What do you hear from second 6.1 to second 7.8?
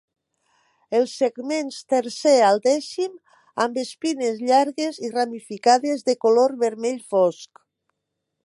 color vermell fosc.